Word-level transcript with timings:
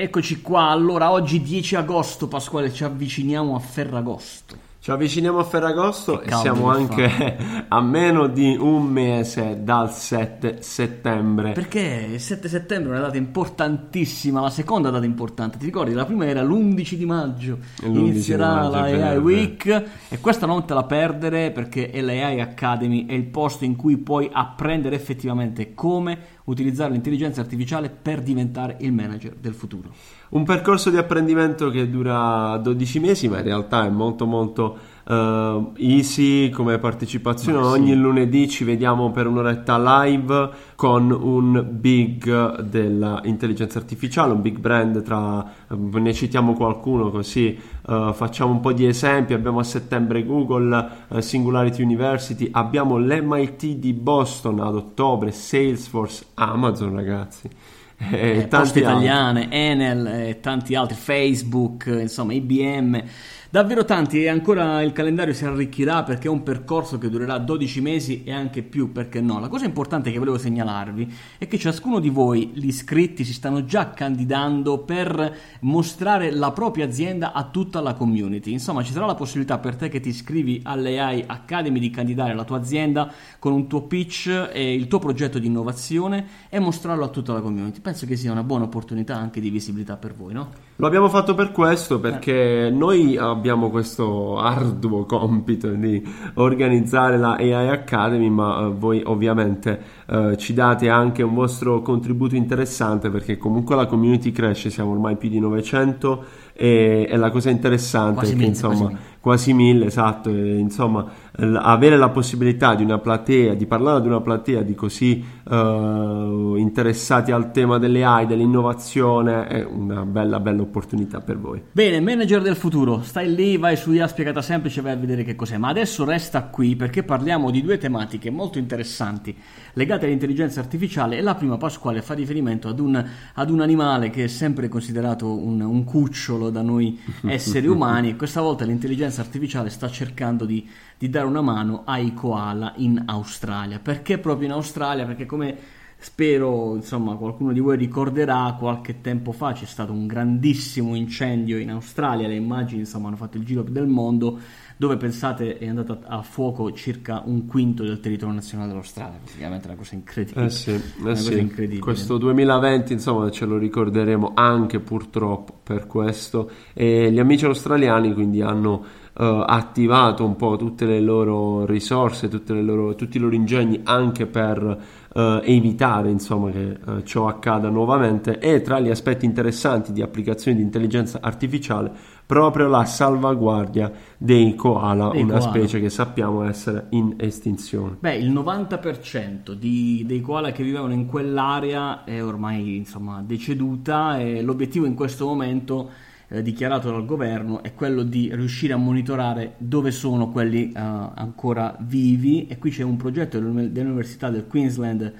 Eccoci 0.00 0.42
qua, 0.42 0.68
allora 0.68 1.10
oggi 1.10 1.42
10 1.42 1.74
agosto, 1.74 2.28
Pasquale, 2.28 2.72
ci 2.72 2.84
avviciniamo 2.84 3.56
a 3.56 3.58
Ferragosto. 3.58 4.54
Ci 4.78 4.92
avviciniamo 4.92 5.40
a 5.40 5.42
Ferragosto 5.42 6.20
e 6.20 6.32
siamo 6.32 6.70
anche 6.70 7.08
fa. 7.08 7.64
a 7.76 7.80
meno 7.80 8.28
di 8.28 8.56
un 8.56 8.84
mese 8.84 9.64
dal 9.64 9.92
7 9.92 10.62
settembre. 10.62 11.50
Perché 11.50 12.10
il 12.12 12.20
7 12.20 12.48
settembre 12.48 12.92
è 12.92 12.96
una 12.98 13.06
data 13.06 13.16
importantissima, 13.16 14.40
la 14.40 14.50
seconda 14.50 14.90
data 14.90 15.04
importante. 15.04 15.58
Ti 15.58 15.64
ricordi? 15.64 15.94
La 15.94 16.04
prima 16.04 16.26
era 16.26 16.42
l'11 16.44 16.94
di 16.94 17.04
maggio. 17.04 17.58
Inizierà 17.82 18.68
di 18.68 18.76
maggio, 18.76 18.96
la 18.96 19.08
AI 19.08 19.16
Week 19.16 19.84
e 20.08 20.20
questa 20.20 20.46
non 20.46 20.64
te 20.64 20.74
la 20.74 20.84
perdere 20.84 21.50
perché 21.50 21.90
l'AI 22.00 22.40
Academy 22.40 23.04
è 23.06 23.14
il 23.14 23.26
posto 23.26 23.64
in 23.64 23.74
cui 23.74 23.96
puoi 23.96 24.30
apprendere 24.32 24.94
effettivamente 24.94 25.74
come 25.74 26.36
utilizzare 26.50 26.92
l'intelligenza 26.92 27.40
artificiale 27.40 27.90
per 27.90 28.22
diventare 28.22 28.76
il 28.80 28.92
manager 28.92 29.34
del 29.34 29.54
futuro. 29.54 29.90
Un 30.30 30.44
percorso 30.44 30.90
di 30.90 30.96
apprendimento 30.96 31.70
che 31.70 31.88
dura 31.88 32.56
12 32.56 33.00
mesi, 33.00 33.28
ma 33.28 33.38
in 33.38 33.44
realtà 33.44 33.84
è 33.84 33.90
molto 33.90 34.26
molto 34.26 34.87
uh, 35.08 35.72
easy 35.76 36.50
come 36.50 36.78
partecipazione. 36.78 37.58
Ma 37.58 37.66
Ogni 37.66 37.92
sì. 37.92 37.96
lunedì 37.96 38.48
ci 38.48 38.64
vediamo 38.64 39.10
per 39.10 39.26
un'oretta 39.26 40.02
live 40.02 40.50
con 40.76 41.10
un 41.10 41.66
big 41.70 42.60
dell'intelligenza 42.60 43.78
artificiale, 43.78 44.32
un 44.32 44.42
big 44.42 44.58
brand 44.58 45.02
tra 45.02 45.44
uh, 45.66 45.98
ne 45.98 46.12
citiamo 46.12 46.52
qualcuno 46.52 47.10
così 47.10 47.58
uh, 47.86 48.12
facciamo 48.12 48.52
un 48.52 48.60
po' 48.60 48.72
di 48.72 48.86
esempi. 48.86 49.32
Abbiamo 49.32 49.60
a 49.60 49.64
settembre 49.64 50.24
Google, 50.24 51.06
Singularity 51.18 51.82
University, 51.82 52.48
abbiamo 52.52 52.98
l'MIT 52.98 53.66
di 53.76 53.92
Boston 53.92 54.60
ad 54.60 54.74
ottobre, 54.74 55.32
Salesforce, 55.32 56.26
Amazon 56.34 56.94
ragazzi. 56.94 57.48
E 57.98 58.38
eh, 58.38 58.48
tanti 58.48 58.78
italiane, 58.78 59.50
Enel 59.50 60.06
e 60.06 60.40
tanti 60.40 60.74
altri, 60.74 60.96
Facebook, 60.96 61.86
insomma 61.86 62.32
IBM. 62.32 63.02
Davvero 63.50 63.86
tanti 63.86 64.22
e 64.22 64.28
ancora 64.28 64.82
il 64.82 64.92
calendario 64.92 65.32
si 65.32 65.46
arricchirà 65.46 66.02
perché 66.02 66.28
è 66.28 66.30
un 66.30 66.42
percorso 66.42 66.98
che 66.98 67.08
durerà 67.08 67.38
12 67.38 67.80
mesi 67.80 68.22
e 68.22 68.30
anche 68.30 68.62
più, 68.62 68.92
perché 68.92 69.22
no? 69.22 69.40
La 69.40 69.48
cosa 69.48 69.64
importante 69.64 70.12
che 70.12 70.18
volevo 70.18 70.36
segnalarvi 70.36 71.10
è 71.38 71.46
che 71.46 71.56
ciascuno 71.56 71.98
di 71.98 72.10
voi, 72.10 72.50
gli 72.52 72.66
iscritti, 72.66 73.24
si 73.24 73.32
stanno 73.32 73.64
già 73.64 73.92
candidando 73.92 74.80
per 74.80 75.34
mostrare 75.60 76.30
la 76.30 76.52
propria 76.52 76.84
azienda 76.84 77.32
a 77.32 77.44
tutta 77.44 77.80
la 77.80 77.94
community. 77.94 78.52
Insomma, 78.52 78.82
ci 78.82 78.92
sarà 78.92 79.06
la 79.06 79.14
possibilità 79.14 79.56
per 79.56 79.76
te 79.76 79.88
che 79.88 80.00
ti 80.00 80.10
iscrivi 80.10 80.60
all'AI 80.62 81.24
Academy 81.26 81.78
di 81.78 81.88
candidare 81.88 82.34
la 82.34 82.44
tua 82.44 82.58
azienda 82.58 83.10
con 83.38 83.54
un 83.54 83.66
tuo 83.66 83.80
pitch 83.84 84.50
e 84.52 84.74
il 84.74 84.88
tuo 84.88 84.98
progetto 84.98 85.38
di 85.38 85.46
innovazione 85.46 86.26
e 86.50 86.58
mostrarlo 86.58 87.04
a 87.04 87.08
tutta 87.08 87.32
la 87.32 87.40
community. 87.40 87.80
Penso 87.88 88.04
che 88.04 88.16
sia 88.16 88.30
una 88.30 88.42
buona 88.42 88.64
opportunità 88.64 89.16
anche 89.16 89.40
di 89.40 89.48
visibilità 89.48 89.96
per 89.96 90.14
voi, 90.14 90.34
no? 90.34 90.50
Lo 90.76 90.86
abbiamo 90.86 91.08
fatto 91.08 91.34
per 91.34 91.52
questo, 91.52 91.98
perché 91.98 92.66
eh. 92.66 92.70
noi 92.70 93.16
abbiamo 93.16 93.70
questo 93.70 94.36
arduo 94.38 95.06
compito 95.06 95.70
di 95.70 96.06
organizzare 96.34 97.16
la 97.16 97.36
AI 97.36 97.70
Academy, 97.70 98.28
ma 98.28 98.66
uh, 98.66 98.76
voi 98.76 99.00
ovviamente 99.02 99.80
uh, 100.06 100.34
ci 100.34 100.52
date 100.52 100.90
anche 100.90 101.22
un 101.22 101.32
vostro 101.32 101.80
contributo 101.80 102.36
interessante, 102.36 103.08
perché 103.08 103.38
comunque 103.38 103.74
la 103.74 103.86
community 103.86 104.32
cresce, 104.32 104.68
siamo 104.68 104.90
ormai 104.90 105.16
più 105.16 105.30
di 105.30 105.40
900 105.40 106.24
e, 106.52 107.06
e 107.08 107.16
la 107.16 107.30
cosa 107.30 107.48
interessante 107.48 108.14
quasi 108.14 108.32
è 108.32 108.34
che 108.34 108.40
mille, 108.40 108.48
insomma 108.50 108.98
quasi 109.20 109.52
mille, 109.52 109.86
esatto, 109.86 110.28
e, 110.28 110.58
insomma 110.58 111.06
avere 111.40 111.96
la 111.96 112.08
possibilità 112.08 112.74
di 112.74 112.82
una 112.82 112.98
platea, 112.98 113.54
di 113.54 113.66
parlare 113.66 113.98
ad 113.98 114.06
una 114.06 114.20
platea 114.20 114.62
di 114.62 114.74
così 114.74 115.24
uh, 115.44 116.56
interessati 116.56 117.30
al 117.30 117.52
tema 117.52 117.78
delle 117.78 118.04
AI, 118.04 118.26
dell'innovazione 118.26 119.46
è 119.46 119.64
una 119.64 120.04
bella 120.04 120.40
bella 120.40 120.62
opportunità 120.62 121.20
per 121.20 121.38
voi. 121.38 121.62
Bene, 121.70 122.00
manager 122.00 122.42
del 122.42 122.56
futuro, 122.56 123.02
stai 123.02 123.32
lì, 123.32 123.56
vai 123.56 123.76
su 123.76 123.92
IA 123.92 124.08
spiegata 124.08 124.42
semplice, 124.42 124.80
vai 124.80 124.92
a 124.92 124.96
vedere 124.96 125.22
che 125.22 125.36
cos'è, 125.36 125.58
ma 125.58 125.68
adesso 125.68 126.04
resta 126.04 126.42
qui 126.44 126.74
perché 126.74 127.04
parliamo 127.04 127.50
di 127.50 127.62
due 127.62 127.78
tematiche 127.78 128.30
molto 128.30 128.58
interessanti 128.58 129.36
legate 129.74 130.06
all'intelligenza 130.06 130.58
artificiale 130.58 131.18
e 131.18 131.22
la 131.22 131.36
prima 131.36 131.56
Pasquale 131.56 132.02
fa 132.02 132.14
riferimento 132.14 132.66
ad 132.66 132.80
un, 132.80 133.04
ad 133.34 133.50
un 133.50 133.60
animale 133.60 134.10
che 134.10 134.24
è 134.24 134.26
sempre 134.26 134.66
considerato 134.68 135.32
un, 135.32 135.60
un 135.60 135.84
cucciolo 135.84 136.50
da 136.50 136.62
noi 136.62 136.98
esseri 137.26 137.68
umani 137.68 138.10
e 138.10 138.16
questa 138.16 138.40
volta 138.40 138.64
l'intelligenza 138.64 139.20
artificiale 139.20 139.70
sta 139.70 139.88
cercando 139.88 140.44
di, 140.44 140.68
di 140.98 141.08
dare 141.08 141.26
una 141.28 141.42
mano 141.42 141.82
ai 141.84 142.12
koala 142.14 142.72
in 142.76 143.02
Australia. 143.06 143.78
Perché 143.78 144.18
proprio 144.18 144.46
in 144.46 144.52
Australia? 144.52 145.04
Perché 145.04 145.26
come 145.26 145.56
spero 146.00 146.76
insomma 146.76 147.16
qualcuno 147.16 147.52
di 147.52 147.58
voi 147.58 147.76
ricorderà 147.76 148.54
qualche 148.56 149.00
tempo 149.00 149.32
fa 149.32 149.50
c'è 149.52 149.64
stato 149.64 149.92
un 149.92 150.06
grandissimo 150.06 150.94
incendio 150.94 151.58
in 151.58 151.70
Australia 151.70 152.28
le 152.28 152.36
immagini 152.36 152.80
insomma 152.82 153.08
hanno 153.08 153.16
fatto 153.16 153.36
il 153.36 153.44
giro 153.44 153.62
del 153.62 153.88
mondo 153.88 154.38
dove 154.76 154.96
pensate 154.96 155.58
è 155.58 155.66
andato 155.66 155.98
a 156.06 156.22
fuoco 156.22 156.70
circa 156.72 157.24
un 157.26 157.46
quinto 157.46 157.82
del 157.82 157.98
territorio 157.98 158.32
nazionale 158.32 158.68
dell'Australia 158.68 159.18
praticamente 159.24 159.66
una 159.66 159.76
cosa 159.76 159.96
incredibile, 159.96 160.46
eh 160.46 160.50
sì, 160.50 160.80
eh 161.04 161.16
sì. 161.16 161.36
incredibile. 161.36 161.80
questo 161.80 162.16
2020 162.16 162.92
insomma 162.92 163.28
ce 163.32 163.44
lo 163.44 163.58
ricorderemo 163.58 164.30
anche 164.34 164.78
purtroppo 164.78 165.52
per 165.64 165.88
questo 165.88 166.48
e 166.74 167.10
gli 167.10 167.18
amici 167.18 167.44
australiani 167.44 168.14
quindi 168.14 168.40
hanno 168.40 168.84
uh, 169.18 169.42
attivato 169.46 170.24
un 170.24 170.36
po' 170.36 170.56
tutte 170.56 170.86
le 170.86 171.00
loro 171.00 171.66
risorse, 171.66 172.28
le 172.30 172.62
loro, 172.62 172.94
tutti 172.94 173.16
i 173.16 173.20
loro 173.20 173.34
ingegni 173.34 173.80
anche 173.82 174.26
per 174.26 174.62
uh, 174.62 175.20
evitare 175.42 176.10
insomma, 176.10 176.50
che 176.50 176.78
uh, 176.84 177.02
ciò 177.02 177.26
accada 177.26 177.68
nuovamente 177.68 178.38
e 178.38 178.62
tra 178.62 178.78
gli 178.78 178.90
aspetti 178.90 179.24
interessanti 179.24 179.92
di 179.92 180.02
applicazioni 180.02 180.56
di 180.58 180.62
intelligenza 180.62 181.18
artificiale 181.20 181.90
proprio 182.24 182.68
la 182.68 182.84
salvaguardia 182.84 183.90
dei 184.18 184.54
koala, 184.54 185.08
dei 185.08 185.22
una 185.22 185.38
koala. 185.38 185.48
specie 185.48 185.80
che 185.80 185.88
sappiamo 185.88 186.42
essere 186.42 186.86
in 186.90 187.14
estinzione. 187.16 187.96
Beh, 188.00 188.16
il 188.16 188.30
90% 188.30 189.52
di, 189.52 190.04
dei 190.06 190.20
koala 190.20 190.52
che 190.52 190.62
vivevano 190.62 190.92
in 190.92 191.06
quell'area 191.06 192.04
è 192.04 192.22
ormai 192.22 192.76
insomma, 192.76 193.22
deceduta 193.22 194.18
e 194.18 194.42
l'obiettivo 194.42 194.84
in 194.84 194.94
questo 194.94 195.24
momento 195.24 195.88
è 195.88 196.08
eh, 196.28 196.42
dichiarato 196.42 196.90
dal 196.90 197.04
governo 197.04 197.62
è 197.62 197.74
quello 197.74 198.02
di 198.02 198.30
riuscire 198.34 198.72
a 198.72 198.76
monitorare 198.76 199.54
dove 199.58 199.90
sono 199.90 200.30
quelli 200.30 200.70
eh, 200.70 200.78
ancora 200.78 201.76
vivi 201.80 202.46
e 202.46 202.58
qui 202.58 202.70
c'è 202.70 202.82
un 202.82 202.96
progetto 202.96 203.38
dell'Università 203.38 204.30
del 204.30 204.46
Queensland 204.46 205.12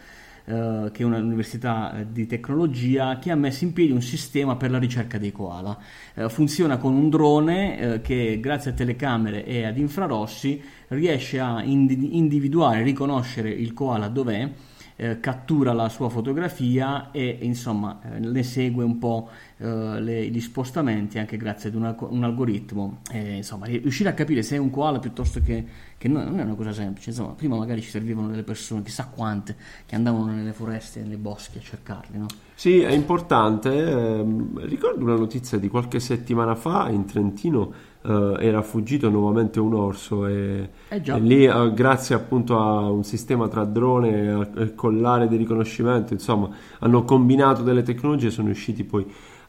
Uh, 0.49 0.91
che 0.93 1.03
è 1.03 1.05
un'università 1.05 1.93
uh, 1.93 2.07
di 2.11 2.25
tecnologia 2.25 3.19
che 3.19 3.31
ha 3.31 3.35
messo 3.35 3.65
in 3.65 3.75
piedi 3.75 3.93
un 3.93 4.01
sistema 4.01 4.57
per 4.57 4.71
la 4.71 4.79
ricerca 4.79 5.19
dei 5.19 5.31
koala. 5.31 5.77
Uh, 6.15 6.31
funziona 6.31 6.79
con 6.79 6.95
un 6.95 7.11
drone 7.11 8.01
che 8.03 8.39
grazie 8.41 8.71
a 8.71 8.73
telecamere 8.73 9.45
e 9.45 9.67
ad 9.67 9.77
infrarossi 9.77 10.59
riesce 10.89 11.39
a 11.39 11.63
ind- 11.63 11.91
individuare, 11.91 12.83
riconoscere 12.83 13.51
il 13.51 13.75
koala 13.75 14.09
dov'è 14.09 14.51
eh, 15.01 15.21
cattura 15.21 15.73
la 15.73 15.89
sua 15.89 16.09
fotografia 16.09 17.13
e 17.13 17.39
insomma 17.43 18.01
eh, 18.03 18.19
ne 18.19 18.43
segue 18.43 18.83
un 18.83 18.99
po' 18.99 19.29
eh, 19.59 20.01
le, 20.01 20.27
gli 20.27 20.41
spostamenti 20.41 21.21
anche 21.21 21.37
grazie 21.37 21.69
ad 21.69 21.77
una, 21.77 21.95
un 22.01 22.25
algoritmo 22.25 22.99
insomma 23.13 23.67
riuscire 23.67 24.09
a 24.09 24.13
capire 24.13 24.43
se 24.43 24.57
è 24.57 24.59
un 24.59 24.71
koala 24.71 24.99
piuttosto 24.99 25.41
che, 25.41 25.65
che 25.97 26.09
non, 26.09 26.25
non, 26.25 26.41
è 26.41 26.43
una 26.43 26.57
cosa 26.57 26.73
semplice 26.73 27.11
insomma 27.11 27.31
prima 27.31 27.57
magari 27.57 27.81
ci 27.81 27.91
servivano 27.91 28.27
delle 28.27 28.43
persone 28.43 28.83
chissà 28.83 29.07
quante 29.07 29.55
che 29.87 29.95
andavano 29.95 30.33
nelle 30.33 30.53
foreste 30.53 31.01
nei 31.03 31.17
boschi 31.17 31.59
a 31.59 31.61
cercarli 31.61 32.19
no? 32.19 32.27
sì 32.57 32.81
è 32.81 32.91
importante 32.91 33.71
ehm, 33.73 34.67
ricordo 34.67 35.05
una 35.05 35.15
notizia 35.15 35.59
di 35.59 35.69
qualche 35.69 36.01
settimana 36.01 36.57
fa 36.57 36.89
in 36.91 37.05
Trentino 37.05 37.73
uh, 38.03 38.37
era 38.39 38.63
fuggito 38.63 39.09
nuovamente 39.09 39.61
un 39.61 39.75
orso 39.75 40.27
e, 40.27 40.69
eh 40.89 41.03
e 41.05 41.19
lì 41.21 41.47
uh, 41.47 41.73
grazie 41.73 42.15
appunto 42.15 42.59
a 42.59 42.91
un 42.91 43.05
sistema 43.05 43.49
tra 43.49 43.65
drone 43.65 44.49
e 44.57 44.75
collare 44.75 45.29
di 45.29 45.37
riconoscimento 45.37 46.13
insomma 46.13 46.49
hanno 46.81 47.05
combinato 47.05 47.63
delle 47.63 47.83
tecnologie 47.83 48.29
e 48.29 48.31
sono 48.31 48.47
riusciti 48.47 48.85
poi 48.85 49.07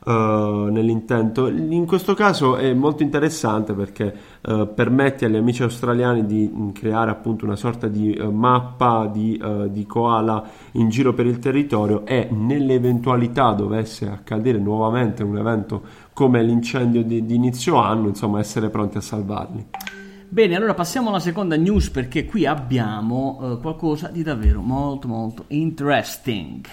Uh, 0.10 0.70
nell'intento. 0.72 1.48
In 1.50 1.86
questo 1.86 2.16
caso 2.16 2.56
è 2.56 2.74
molto 2.74 3.04
interessante 3.04 3.74
perché 3.74 4.12
uh, 4.42 4.74
permette 4.74 5.26
agli 5.26 5.36
amici 5.36 5.62
australiani 5.62 6.26
di 6.26 6.52
mm, 6.52 6.70
creare 6.70 7.12
appunto 7.12 7.46
una 7.46 7.56
sorta 7.56 7.88
di 7.88 8.18
uh, 8.20 8.32
mappa 8.32 9.06
di, 9.06 9.40
di, 9.70 9.86
koala 9.86 10.50
in 10.72 10.90
giro 10.90 11.14
per 11.14 11.28
il 11.28 11.38
territorio 11.38 12.08
e 12.08 12.28
nell'eventualità 12.32 13.52
dovesse 13.52 14.10
accadere 14.10 14.58
nuovamente 14.58 15.22
un 15.22 15.38
evento 15.38 15.84
come 16.12 16.42
l'incendio 16.42 17.04
di, 17.04 17.24
di 17.24 17.36
inizio 17.36 17.76
anno, 17.76 18.08
insomma 18.08 18.40
essere 18.40 18.70
pronti 18.70 18.98
a 18.98 19.02
salvarli. 19.02 19.68
Bene, 20.28 20.56
allora 20.56 20.74
passiamo 20.74 21.10
alla 21.10 21.20
seconda 21.20 21.56
news 21.56 21.92
perché 21.92 22.26
qui 22.26 22.48
abbiamo 22.48 23.60
qualcosa 23.62 24.08
di 24.08 24.24
davvero 24.24 24.62
molto 24.62 25.08
molto 25.08 25.46
interesting. 25.50 26.66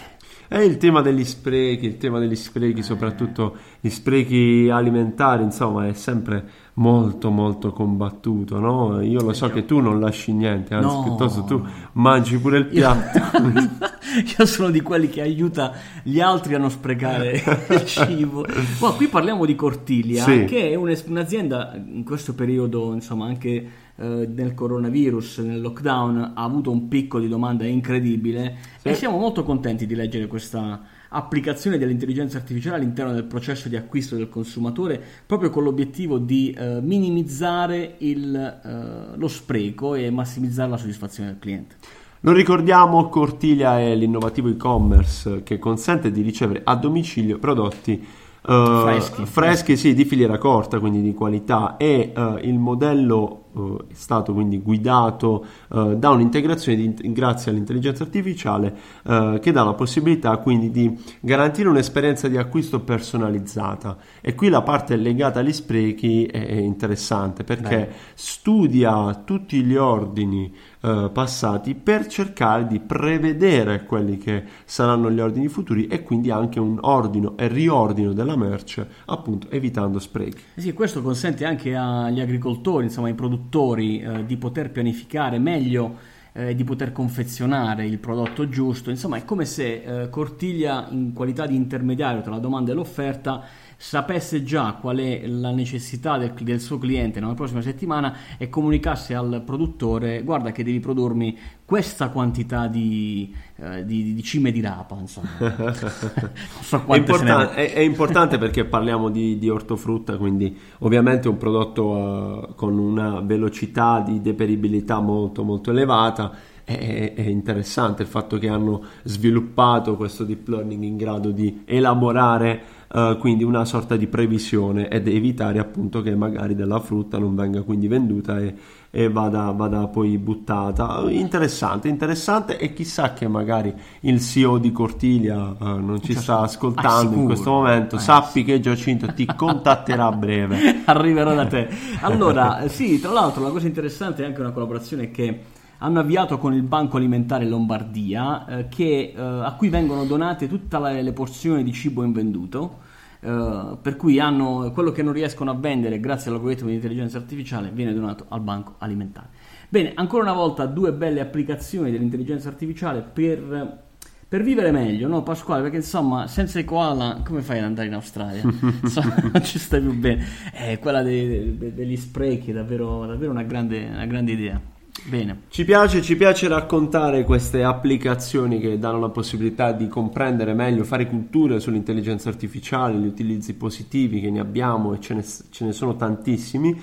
È 0.49 0.59
il 0.59 0.77
tema 0.77 1.01
degli 1.01 1.25
sprechi, 1.25 1.87
il 1.87 1.97
tema 1.97 2.19
degli 2.19 2.37
sprechi, 2.37 2.83
soprattutto 2.83 3.57
gli 3.81 3.89
sprechi 3.89 4.69
alimentari, 4.71 5.43
insomma, 5.43 5.87
è 5.89 5.93
sempre 5.93 6.65
molto 6.75 7.31
molto 7.31 7.73
combattuto, 7.73 8.59
no? 8.61 9.01
Io 9.01 9.23
lo 9.23 9.33
so 9.33 9.49
che 9.51 9.65
tu 9.65 9.81
non 9.81 9.99
lasci 9.99 10.33
niente, 10.33 10.75
anzi 10.75 10.95
no. 10.95 11.03
piuttosto 11.03 11.43
tu 11.45 11.65
mangi 11.93 12.39
pure 12.39 12.59
il 12.59 12.67
piatto. 12.67 13.19
Io 14.39 14.47
sono 14.47 14.71
di 14.71 14.81
quelli 14.81 15.09
che 15.09 15.21
aiuta 15.21 15.73
gli 16.03 16.21
altri 16.21 16.55
a 16.55 16.59
non 16.59 16.71
sprecare 16.71 17.43
il 17.71 17.85
cibo. 17.85 18.47
Ma 18.81 18.91
qui 18.93 19.09
parliamo 19.09 19.45
di 19.45 19.55
Cortilia, 19.55 20.23
sì. 20.23 20.45
che 20.45 20.71
è 20.71 20.75
un'azienda 20.75 21.75
in 21.75 22.05
questo 22.05 22.35
periodo, 22.35 22.93
insomma, 22.93 23.27
anche 23.27 23.85
eh, 23.97 24.29
nel 24.33 24.55
coronavirus, 24.55 25.39
nel 25.39 25.61
lockdown, 25.61 26.33
ha 26.35 26.43
avuto 26.43 26.71
un 26.71 26.89
picco 26.89 27.19
di 27.19 27.29
domanda 27.29 27.65
incredibile 27.65 28.57
sì. 28.79 28.89
e 28.89 28.95
siamo 28.95 29.19
molto 29.19 29.43
contenti 29.43 29.87
di 29.87 29.95
leggere 29.95 30.27
questa 30.27 30.83
applicazione 31.09 31.79
dell'intelligenza 31.79 32.37
artificiale 32.37 32.77
all'interno 32.77 33.13
del 33.13 33.25
processo 33.25 33.69
di 33.69 33.77
acquisto 33.77 34.17
del 34.17 34.29
consumatore 34.29 35.03
proprio 35.25 35.51
con 35.51 35.63
l'obiettivo 35.63 36.19
di 36.19 36.51
eh, 36.51 36.81
minimizzare 36.83 37.95
il, 37.99 38.35
eh, 38.35 39.17
lo 39.17 39.29
spreco 39.29 39.95
e 39.95 40.11
massimizzare 40.11 40.71
la 40.71 40.77
soddisfazione 40.77 41.31
del 41.31 41.39
cliente. 41.39 41.77
Lo 42.21 42.33
ricordiamo, 42.33 43.09
Cortiglia 43.09 43.79
è 43.79 43.95
l'innovativo 43.95 44.49
e-commerce 44.49 45.43
che 45.43 45.59
consente 45.59 46.11
di 46.11 46.23
ricevere 46.23 46.63
a 46.65 46.75
domicilio 46.75 47.39
prodotti 47.39 48.05
uh, 48.47 48.81
freschi, 48.83 49.27
freschi 49.27 49.77
sì, 49.77 49.95
di 49.95 50.05
filiera 50.05 50.37
corta, 50.39 50.81
quindi 50.81 51.03
di 51.03 51.15
qualità 51.15 51.77
e 51.77 52.13
uh, 52.17 52.39
il 52.43 52.59
modello 52.59 53.46
uh, 53.57 53.85
è 53.89 53.95
stato 53.95 54.33
quindi 54.33 54.61
guidato 54.61 55.45
da 55.69 56.11
un'integrazione 56.11 56.77
di, 56.77 57.13
grazie 57.13 57.51
all'intelligenza 57.51 58.05
artificiale 58.05 58.75
che 59.03 59.53
dà 59.53 59.63
la 59.63 59.75
possibilità 59.75 60.37
quindi 60.39 60.71
di 60.71 60.97
garantire 61.21 61.69
un'esperienza 61.69 62.29
di 62.29 62.37
acquisto 62.37 62.81
personalizzata 62.81 63.97
e 64.21 64.35
qui 64.35 64.49
la 64.49 64.63
parte 64.63 64.97
legata 64.97 65.41
agli 65.41 65.53
sprechi 65.53 66.27
è 66.27 66.53
interessante 66.53 67.45
perché 67.45 67.77
Beh. 67.77 67.95
studia 68.15 69.23
tutti 69.25 69.63
gli 69.63 69.77
ordini 69.77 70.53
eh, 70.87 71.11
passati 71.13 71.75
per 71.75 72.07
cercare 72.07 72.69
di 72.69 72.79
prevedere 72.79 73.85
quelli 73.85 74.19
che 74.19 74.45
saranno 74.65 75.11
gli 75.11 75.19
ordini 75.19 75.49
futuri 75.49 75.89
e 75.89 76.05
quindi 76.05 76.31
anche 76.31 76.61
un 76.61 76.79
ordino 76.81 77.37
e 77.37 77.49
riordino 77.49 78.13
della 78.13 78.37
merce, 78.37 78.87
appunto 79.07 79.51
evitando 79.51 79.99
sprechi. 79.99 80.43
Eh 80.55 80.61
sì, 80.61 80.73
questo 80.73 81.03
consente 81.03 81.45
anche 81.45 81.75
agli 81.75 82.21
agricoltori, 82.21 82.85
insomma 82.85 83.09
ai 83.09 83.15
produttori, 83.15 84.01
eh, 84.01 84.25
di 84.25 84.37
poter 84.37 84.71
pianificare 84.71 85.41
meglio 85.41 86.15
eh, 86.37 86.55
di 86.55 86.65
poter 86.65 86.93
confezionare 86.93 87.87
il 87.87 87.99
prodotto 87.99 88.49
giusto. 88.49 88.91
Insomma, 88.91 89.17
è 89.17 89.25
come 89.25 89.47
se 89.47 90.03
eh, 90.03 90.11
Cortiglia, 90.11 90.87
in 90.91 91.13
qualità 91.15 91.47
di 91.47 91.57
intermediario 91.57 92.21
tra 92.21 92.33
la 92.33 92.39
domanda 92.39 92.73
e 92.73 92.75
l'offerta, 92.75 93.43
sapesse 93.77 94.43
già 94.43 94.79
qual 94.81 94.99
è 94.99 95.27
la 95.27 95.51
necessità 95.51 96.17
del, 96.17 96.33
del, 96.33 96.61
suo 96.61 96.79
cliente 96.79 97.21
nella 97.21 97.35
prossima 97.35 97.61
settimana 97.61 98.15
e 98.39 98.49
comunicasse 98.49 99.15
al 99.15 99.43
produttore 99.45 100.23
guarda 100.23 100.51
che 100.51 100.65
devi 100.65 100.81
produrmi 100.81 101.37
questa 101.65 102.09
quantità 102.09 102.69
di, 102.69 103.35
eh, 103.57 103.85
di, 103.85 104.15
di 104.15 104.23
cime 104.23 104.51
di 104.51 104.61
rapa 104.61 104.97
insomma. 104.99 105.29
So 106.63 106.85
è, 106.87 106.97
importan- 106.97 107.51
è, 107.55 107.73
è, 107.75 107.81
importante 107.81 108.39
perché 108.39 108.65
parliamo 108.65 109.11
di, 109.11 109.39
di, 109.39 109.49
ortofrutta 109.49 110.17
quindi 110.17 110.57
ovviamente 110.79 111.29
un 111.29 111.37
prodotto 111.37 111.85
uh, 111.85 112.55
con 112.55 112.79
una 112.79 113.21
velocità 113.21 114.01
di 114.01 114.21
deperibilità 114.21 115.01
molto 115.01 115.43
molto 115.43 115.71
elevata. 115.71 116.55
È, 116.65 117.13
è, 117.15 117.21
interessante 117.21 118.03
il 118.03 118.09
fatto 118.09 118.39
che 118.39 118.49
hanno 118.49 118.83
sviluppato 119.05 119.95
questo 119.95 120.25
deep 120.25 120.49
learning 120.49 120.83
in 120.83 120.97
grado 120.97 121.31
di 121.31 121.63
elaborare 121.65 122.76
uh, 122.93 123.17
quindi 123.19 123.45
una 123.45 123.65
sorta 123.65 123.97
di 123.97 124.07
previsione 124.07 124.89
ed 124.89 125.09
evitare 125.09 125.59
appunto 125.59 126.03
che 126.03 126.15
magari 126.15 126.55
della 126.55 126.81
frutta 126.81 127.19
non 127.19 127.35
venga 127.35 127.63
quindi 127.63 127.89
venduta 127.89 128.39
e, 128.39 128.55
e 128.91 129.11
vada, 129.11 129.51
vada, 129.51 129.87
poi 129.89 130.19
buttata. 130.19 131.05
Interessante, 131.09 131.89
interessante 131.89 132.59
e 132.59 132.73
chissà 132.73 133.13
che 133.13 133.29
magari 133.29 133.75
il 134.01 134.21
CEO 134.21 134.59
di 134.59 134.73
Cortilia 134.73 135.55
uh, 135.59 135.77
non 135.79 136.01
ci 136.03 136.15
sta 136.15 136.41
ascoltando 136.41 137.17
ah, 137.17 137.19
in 137.19 137.25
questo 137.25 137.51
momento, 137.51 137.97
eh. 137.97 138.01
sappi 138.01 138.45
che 138.45 138.61
Giacinto 138.61 139.13
ti 139.13 139.27
contatterà 139.37 140.07
a 140.07 140.13
breve. 140.13 140.83
Arriverò 140.87 141.35
da 141.35 141.47
te. 141.47 141.69
Allora, 142.07 142.69
sì, 142.69 143.01
tra 143.01 143.11
l'altro 143.11 143.43
la 143.43 143.51
cosa 143.51 143.67
interessante 143.67 144.23
è 144.23 144.27
anche 144.27 144.41
una 144.41 144.51
collaborazione 144.51 145.11
che 145.11 145.41
hanno 145.79 146.01
avviato 146.01 146.39
con 146.39 146.55
il 146.55 146.63
Banco 146.63 146.97
Alimentare 146.97 147.45
Lombardia 147.45 148.47
eh, 148.47 148.69
che, 148.69 149.13
eh, 149.15 149.21
a 149.21 149.55
cui 149.57 149.69
vengono 149.69 150.05
donate 150.05 150.49
tutte 150.49 150.79
le, 150.79 151.13
porzioni 151.13 151.63
di 151.63 151.73
cibo 151.73 152.03
invenduto. 152.03 152.85
Uh, 153.19 153.79
per 153.81 153.97
cui 153.97 154.21
hanno 154.21 154.71
quello 154.73 154.93
che 154.93 155.03
non 155.03 155.13
riescono 155.13 155.51
a 155.51 155.55
vendere 155.55 155.99
grazie 155.99 156.31
all'algoritmo 156.31 156.69
di 156.69 156.75
intelligenza 156.75 157.17
artificiale 157.17 157.71
viene 157.73 157.93
donato 157.93 158.27
al 158.29 158.41
banco 158.41 158.75
alimentare. 158.79 159.29
Bene, 159.69 159.93
ancora 159.95 160.23
una 160.23 160.35
volta 160.35 160.67
due 160.67 160.93
belle 160.93 161.21
applicazioni 161.21 161.91
dell'intelligenza 161.91 162.49
artificiale 162.49 163.01
per, 163.01 163.85
per 164.29 164.43
vivere 164.43 164.71
meglio, 164.71 165.09
no 165.09 165.23
Pasquale? 165.25 165.63
Perché 165.63 165.79
insomma, 165.79 166.29
senza 166.29 166.61
i 166.61 166.65
koala 166.65 167.23
come 167.25 167.41
fai 167.41 167.59
ad 167.59 167.65
andare 167.65 167.89
in 167.89 167.95
Australia? 167.95 168.43
insomma, 168.83 169.17
non 169.33 169.43
ci 169.43 169.59
stai 169.59 169.81
più 169.81 169.95
bene. 169.95 170.25
Eh, 170.53 170.79
quella 170.79 171.03
dei, 171.03 171.57
dei, 171.57 171.75
degli 171.75 171.97
sprechi 171.97 172.51
è 172.51 172.55
davvero, 172.55 173.07
davvero 173.07 173.33
una, 173.33 173.43
grande, 173.43 173.87
una 173.87 174.07
grande 174.07 174.33
idea. 174.33 174.61
Bene. 175.09 175.43
Ci 175.51 175.65
piace, 175.65 176.03
ci 176.03 176.17
piace, 176.17 176.49
raccontare 176.49 177.23
queste 177.23 177.63
applicazioni 177.63 178.59
che 178.59 178.77
danno 178.77 178.99
la 178.99 179.09
possibilità 179.09 179.71
di 179.71 179.87
comprendere 179.87 180.53
meglio, 180.53 180.83
fare 180.83 181.07
cultura 181.07 181.61
sull'intelligenza 181.61 182.29
artificiale, 182.29 182.99
gli 182.99 183.07
utilizzi 183.07 183.55
positivi 183.55 184.21
che 184.21 184.31
ne 184.31 184.41
abbiamo 184.41 184.95
e 184.95 185.01
ce 185.01 185.15
ne, 185.15 185.25
ce 185.25 185.65
ne 185.65 185.71
sono 185.71 185.95
tantissimi. 185.95 186.77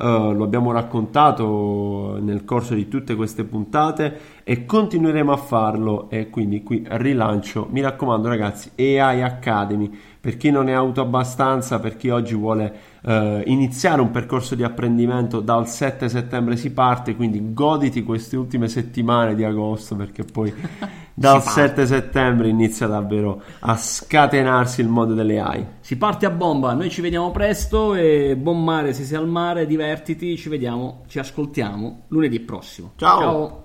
Uh, 0.00 0.32
lo 0.32 0.44
abbiamo 0.44 0.70
raccontato 0.70 2.18
nel 2.20 2.44
corso 2.44 2.74
di 2.74 2.86
tutte 2.86 3.16
queste 3.16 3.42
puntate 3.42 4.18
e 4.44 4.64
continueremo 4.64 5.32
a 5.32 5.36
farlo. 5.36 6.08
E 6.08 6.30
quindi 6.30 6.62
qui 6.62 6.84
rilancio 6.86 7.66
mi 7.70 7.80
raccomando 7.80 8.28
ragazzi 8.28 8.70
AI 8.76 9.22
Academy. 9.22 9.90
Per 10.20 10.36
chi 10.36 10.50
non 10.50 10.68
ha 10.68 10.78
avuto 10.78 11.00
abbastanza 11.00 11.80
per 11.80 11.96
chi 11.96 12.10
oggi 12.10 12.34
vuole 12.34 12.72
uh, 13.02 13.40
iniziare 13.44 14.00
un 14.00 14.10
percorso 14.10 14.54
di 14.54 14.62
apprendimento 14.62 15.40
dal 15.40 15.68
7 15.68 16.08
settembre 16.08 16.56
si 16.56 16.72
parte 16.72 17.16
quindi 17.16 17.52
goditi 17.52 18.02
queste 18.02 18.36
ultime 18.36 18.68
settimane 18.68 19.34
di 19.34 19.44
agosto 19.44 19.96
perché 19.96 20.24
poi 20.24 20.52
dal 21.18 21.42
7 21.42 21.84
settembre 21.84 22.48
inizia 22.48 22.86
davvero 22.86 23.42
a 23.60 23.76
scatenarsi 23.76 24.80
il 24.80 24.88
mondo 24.88 25.14
delle 25.14 25.40
AI. 25.40 25.66
Si 25.80 25.96
parte 25.96 26.26
a 26.26 26.30
bomba, 26.30 26.74
noi 26.74 26.90
ci 26.90 27.00
vediamo 27.00 27.30
presto 27.32 27.94
e 27.94 28.36
buon 28.36 28.62
mare 28.62 28.92
se 28.92 29.02
sei 29.02 29.18
al 29.18 29.26
mare, 29.26 29.66
divertiti, 29.66 30.36
ci 30.36 30.48
vediamo, 30.48 31.02
ci 31.08 31.18
ascoltiamo 31.18 32.04
lunedì 32.08 32.38
prossimo. 32.40 32.92
Ciao. 32.96 33.18
Ciao. 33.20 33.62